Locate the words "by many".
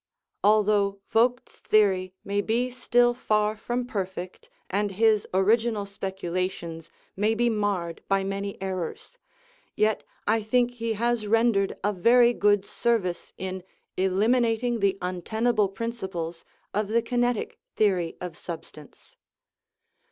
8.07-8.59